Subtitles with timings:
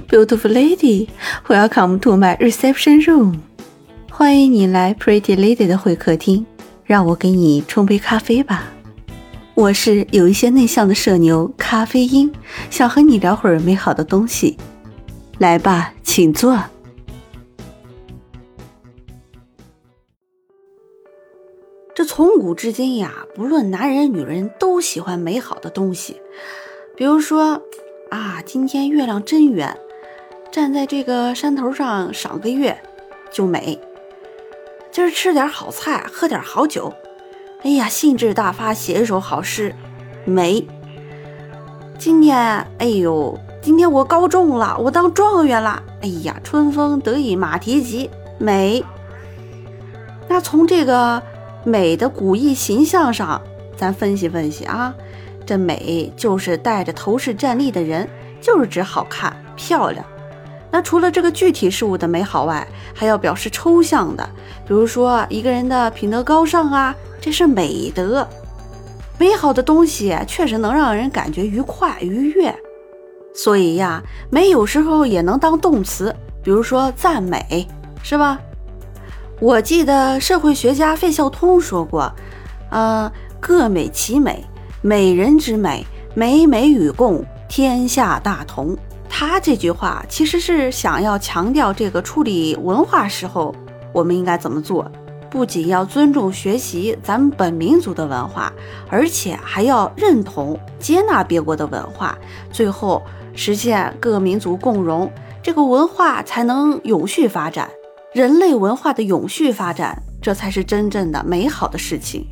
[0.00, 1.08] Beautiful lady.
[1.48, 3.40] Welcome to my reception room.
[4.10, 6.44] 欢迎你来 Pretty Lady 的会客厅，
[6.84, 8.64] 让我给你冲杯咖啡吧。
[9.54, 12.32] 我是有一些内向的社牛咖啡因，
[12.70, 14.56] 想和你聊会儿美好的东西。
[15.38, 16.58] 来吧，请坐。
[21.94, 26.20] 这从古至今呀，不论男人女人，都喜欢美好的东西，
[26.96, 27.62] 比如说。
[28.12, 29.74] 啊，今天月亮真圆，
[30.50, 32.78] 站在这个山头上赏个月
[33.30, 33.80] 就美。
[34.90, 36.92] 今儿吃点好菜，喝点好酒，
[37.62, 39.74] 哎呀，兴致大发，写一首好诗，
[40.26, 40.62] 美。
[41.98, 42.38] 今天，
[42.76, 48.84] 哎呦，今天我高中了，我当状元了，哎呀，春风得意马蹄疾，美。
[50.28, 51.22] 那从这个
[51.64, 53.40] 美的古意形象上，
[53.74, 54.94] 咱分析分析啊。
[55.44, 58.08] 这美就是带着头饰站立的人，
[58.40, 60.04] 就是指好看漂亮。
[60.70, 64.26] 那除了这个具体事物的美好外，还要表示抽象的，
[64.66, 68.26] 比如说一个人的品德高尚啊，这是美德。
[69.18, 72.54] 美好的东西确实能让人感觉愉快愉悦，
[73.34, 77.68] 所以呀，美有时候也能当动词，比如说赞美，
[78.02, 78.40] 是吧？
[79.38, 82.10] 我记得社会学家费孝通说过，
[82.70, 84.44] 呃，各美其美。
[84.84, 88.76] 美人之美，美美与共，天下大同。
[89.08, 93.54] 他这句话其实是想要强调，这个处理文化时候，
[93.92, 94.90] 我们应该怎么做？
[95.30, 98.52] 不仅要尊重学习咱们本民族的文化，
[98.88, 102.18] 而且还要认同接纳别国的文化，
[102.50, 103.00] 最后
[103.34, 105.08] 实现各民族共荣，
[105.40, 107.70] 这个文化才能永续发展。
[108.12, 112.26] 人类文化的永续发展，这才是真正的美好的事情。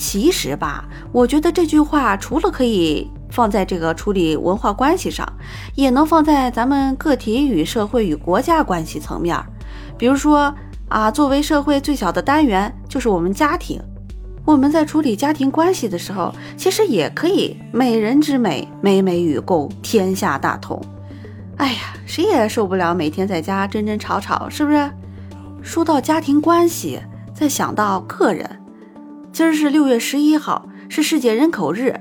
[0.00, 5.30] 其实吧，我觉得这句话除了可以放在这个处理文化关系上，
[5.74, 9.38] 也能放在咱们个体与社会与国家关系层面。
[9.98, 10.54] 比如说
[10.88, 13.78] 啊，作为社会最小的单元，就是我们家庭，
[14.46, 20.80] 我们在处理家庭关系的时候，其实也可以美人之美，美美与共，天下大同。
[21.58, 24.90] 哎呀，谁也受不了每天在家争争吵吵，是不是？
[25.60, 26.98] 说到家庭关系，
[27.34, 28.59] 再想到个人。
[29.32, 31.98] 今儿是六月十一号，是世界人口日。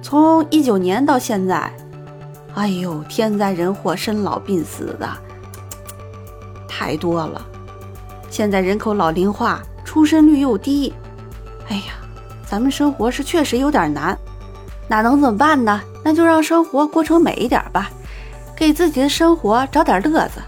[0.00, 1.70] 从一九年到现在，
[2.54, 5.08] 哎呦，天灾人祸、生老病死的
[6.68, 7.44] 太多了。
[8.30, 10.92] 现在人口老龄化，出生率又低，
[11.68, 11.94] 哎呀，
[12.46, 14.18] 咱们生活是确实有点难。
[14.88, 15.80] 那能怎么办呢？
[16.02, 17.90] 那就让生活过成美一点吧，
[18.56, 20.40] 给自己的生活找点乐子。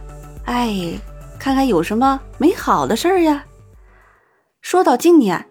[0.47, 0.99] 哎，
[1.39, 3.45] 看看有什么美好的事儿呀。
[4.63, 5.45] 说到今年。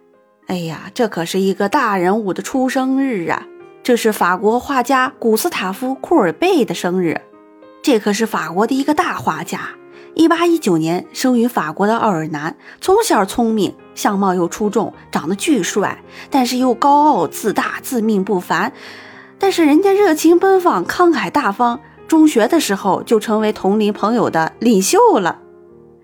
[0.47, 3.47] 哎呀，这可是一个大人物的出生日啊！
[3.81, 7.19] 这是法国画家古斯塔夫·库尔贝的生日。
[7.81, 9.71] 这可是法国的一个大画家。
[10.13, 18.71] 一八一九年生于法国的奥尔南，从小聪明，相貌又出众，长得巨帅，但是又高傲自大，自命不凡。
[19.39, 21.79] 但是人家热情奔放，慷慨大方。
[22.07, 25.39] 中学的时候就成为同龄朋友的领袖了。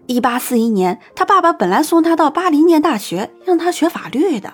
[0.07, 4.53] 一八四一年，他爸爸本来送他到巴黎念大学，让他学法律的，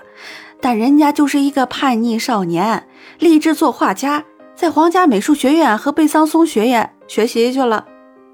[0.61, 2.87] 但人家就是一个叛逆少年，
[3.19, 4.23] 立志做画家，
[4.55, 7.85] 在皇家美术学院和贝桑松学院学习去了。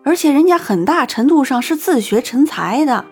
[0.04, 3.06] 而且人家很大程度上是自学成才的。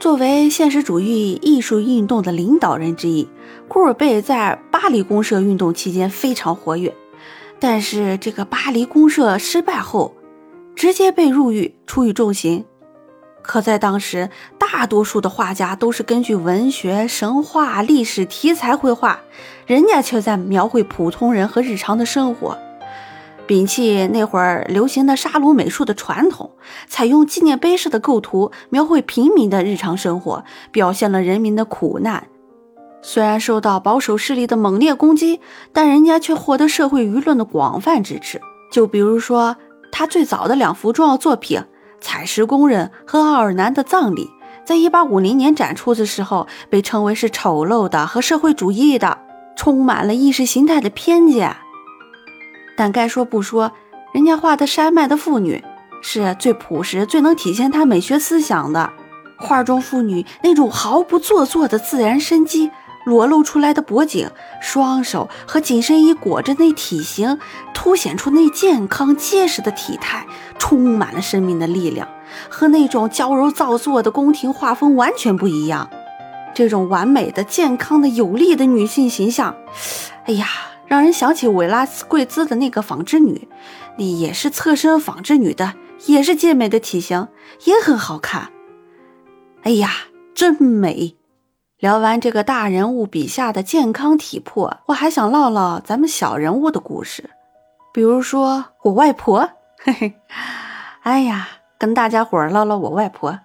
[0.00, 3.28] 作为现实主义艺术运动的领导人之一，
[3.68, 6.92] 库尔贝在巴黎公社运动期间非常活跃。
[7.60, 10.16] 但是这个巴黎公社失败后，
[10.74, 12.64] 直接被入狱，处以重刑。
[13.42, 19.20] 可在当时，大多数的画家都是根据文学、神话、历史题材绘画，
[19.66, 22.56] 人家却在描绘普通人和日常的生活。
[23.46, 26.52] 摒弃那会儿流行的沙龙美术的传统，
[26.86, 32.28] 采用纪念碑式的构图，描绘平民的日常生活，表现了人民的苦难。
[33.02, 35.40] 虽然受到保守势力的猛烈攻击，
[35.72, 38.40] 但人家却获得社会舆论的广泛支持。
[38.70, 39.56] 就比如说
[39.90, 41.60] 他最早的两幅重要作品。
[42.02, 44.28] 采石工人和奥尔南的葬礼，
[44.66, 49.16] 在一八五零年展出的时候，被称为是丑陋的和社会主义的，
[49.56, 51.56] 充满了意识形态的偏见。
[52.76, 53.72] 但该说不说，
[54.12, 55.62] 人家画的山脉的妇女
[56.02, 58.90] 是最朴实、最能体现他美学思想的。
[59.38, 62.70] 画中妇女那种毫不做作的自然生机。
[63.04, 67.38] 裸露出来的脖颈、双手和紧身衣裹着那体型，
[67.74, 70.26] 凸显出那健康结实的体态，
[70.58, 72.08] 充满了生命的力量，
[72.48, 75.90] 和那种娇柔造作的宫廷画风完全不一样。
[76.54, 79.56] 这种完美的、健康的、有力的女性形象，
[80.26, 80.46] 哎呀，
[80.86, 83.48] 让人想起维拉斯贵兹的那个纺织女，
[83.96, 85.72] 那也是侧身纺织女的，
[86.06, 87.28] 也是健美的体型，
[87.64, 88.50] 也很好看。
[89.62, 89.90] 哎呀，
[90.34, 91.16] 真美！
[91.82, 97.30] 聊完这个大人物笔下的健康体魄，我还想唠唠咱们小人物的故事，
[97.92, 99.50] 比如说我外婆。
[99.82, 100.14] 嘿嘿，
[101.02, 101.48] 哎呀，
[101.78, 103.36] 跟大家伙唠唠我外婆。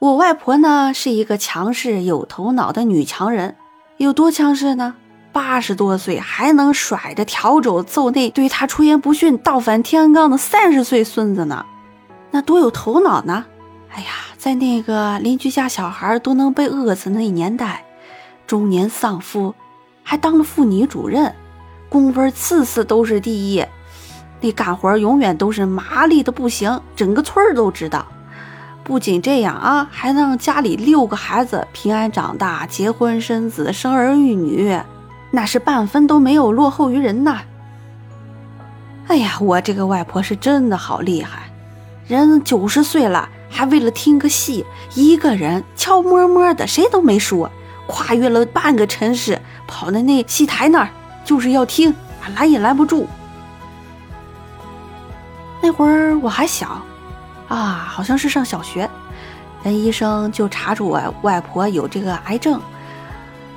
[0.00, 3.54] 我外婆呢是一个强势有头脑的女强人，
[3.96, 4.96] 有多强势呢？
[5.30, 11.64] 八十多岁还能甩着笤帚揍那对她出言不逊、倒反天罡的三十岁孙子呢，
[12.32, 13.44] 那多有头脑呢！
[13.94, 14.08] 哎呀，
[14.38, 17.84] 在那个邻居家小孩都能被饿死那年代，
[18.46, 19.54] 中年丧夫，
[20.02, 21.34] 还当了妇女主任，
[21.90, 23.64] 工分次次都是第一，
[24.40, 28.06] 那干活永远都是麻利的不行，整个村儿都知道。
[28.82, 34.74] 不仅这样啊，还能让家里六个孩子平安长大、结婚生子、生儿育女，
[35.30, 37.42] 那是半分都没有落后于人呐。
[39.06, 41.42] 哎呀，我这个外婆是真的好厉害，
[42.06, 43.28] 人九十岁了。
[43.52, 44.64] 还为了听个戏，
[44.94, 47.50] 一个人悄摸摸的，谁都没说，
[47.86, 50.88] 跨越了半个城市，跑到那戏台那儿，
[51.22, 51.94] 就是要听，
[52.34, 53.06] 拦也拦不住。
[55.60, 56.80] 那会儿我还小，
[57.46, 58.88] 啊，好像是上小学，
[59.62, 62.60] 人医生就查出我外婆有这个癌症，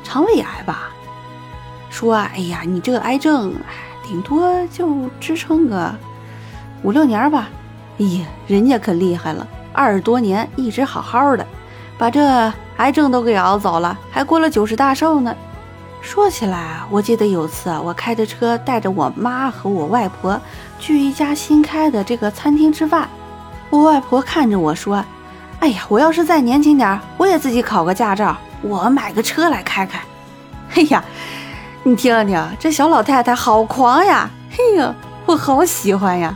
[0.04, 0.90] 肠胃癌吧，
[1.90, 3.54] 说，哎呀，你这个癌症，
[4.04, 5.96] 顶多就支撑个
[6.84, 7.50] 五六年吧。
[7.98, 9.48] 哎呀，人家可厉害了。
[9.76, 11.46] 二十多年一直好好的，
[11.98, 15.36] 把这癌症都给熬走了，还过了九十大寿呢。
[16.02, 20.40] 说起来，我记得有次我开着车带着我妈和我外婆
[20.80, 23.10] 去一家新开的这个餐厅吃饭，
[23.70, 25.04] 我外婆看着我说
[25.60, 30.00] ：“哎呀，我要是再年轻点，我也自己考个驾照，我买个车来开开。
[30.76, 31.04] ”哎呀，
[31.84, 34.30] 你听听，这小老太太好狂呀！
[34.52, 34.94] 嘿呀，
[35.26, 36.36] 我好喜欢呀！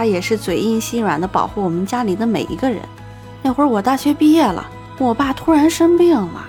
[0.00, 2.80] 他也是嘴硬心软的保护我们家里的每一个人。
[3.42, 4.66] 那会儿我大学毕业了，
[4.96, 6.42] 我爸突然生病了。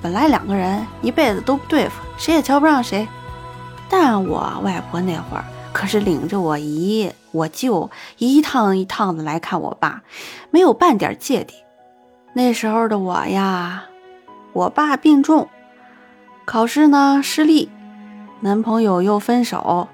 [0.00, 3.06] 本来两个人一辈子都不对付，谁也瞧不上谁。
[3.90, 5.44] 但我外婆那会儿
[5.74, 10.00] 可是领着我姨、我舅一趟一趟的来看我爸，
[10.50, 11.56] 没有半点芥蒂。
[12.32, 13.84] 那时候的我呀，
[14.54, 15.50] 我爸病重，
[16.46, 17.68] 考试呢失利，
[18.40, 19.88] 男朋友又分手，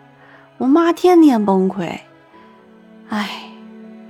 [0.59, 1.99] 我妈天天崩溃。
[3.09, 3.29] 哎，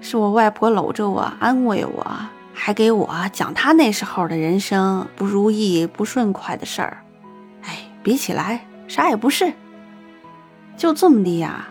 [0.00, 2.06] 是我外婆搂着我安慰我，
[2.54, 7.02] 还给我讲她那时候的人生不如意、不顺快的事儿。
[7.62, 9.52] 哎，比起来啥也不是。
[10.76, 11.68] 就这么的呀，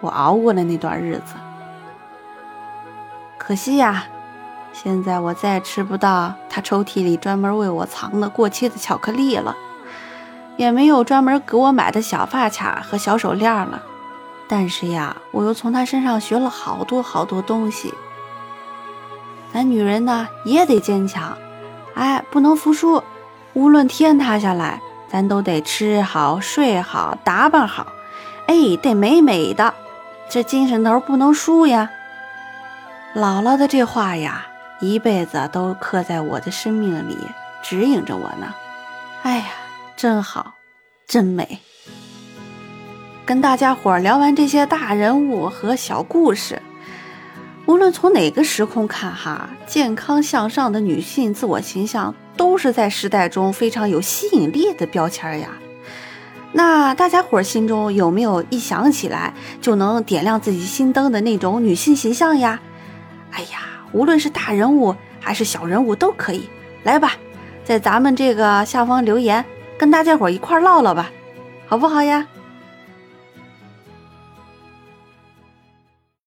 [0.00, 1.34] 我熬过了那段日子。
[3.38, 4.04] 可惜呀，
[4.72, 9.56] 现在我再也吃不到她抽屉里专门为我藏的过期的巧克力了，
[10.56, 13.82] 也没有专门给我买的小发卡和小手链了。
[14.48, 17.92] 但是呀，我又从他身上学了好多好多东西。
[19.52, 21.36] 咱女人呢也得坚强，
[21.94, 23.02] 哎，不能服输。
[23.54, 24.80] 无论天塌下来，
[25.10, 27.86] 咱都得吃好、睡好、打扮好，
[28.46, 29.74] 哎，得美美的，
[30.30, 31.90] 这精神头不能输呀。
[33.14, 34.46] 姥姥的这话呀，
[34.80, 37.16] 一辈子都刻在我的生命里，
[37.62, 38.54] 指引着我呢。
[39.22, 39.46] 哎呀，
[39.96, 40.54] 真好，
[41.06, 41.60] 真美。
[43.28, 46.62] 跟大家伙聊完这些大人物和小故事，
[47.66, 55.50] 无论从哪个时空看哈，健康向上的女性自我形象都是在时代中非常有吸引力的标签呀。
[56.52, 62.58] 那大家伙心中有没有一想起来就能点亮自己心灯的那种女性形象呀？
[63.32, 63.58] 哎呀，
[63.92, 66.48] 无论是大人物还是小人物都可以，
[66.82, 67.12] 来吧，
[67.62, 69.44] 在咱们这个下方留言，
[69.76, 71.10] 跟大家伙一块唠唠吧，
[71.66, 72.26] 好不好呀？